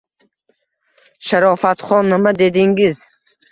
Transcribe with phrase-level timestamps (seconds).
[1.27, 3.07] Sharofatxon, nima dedingiz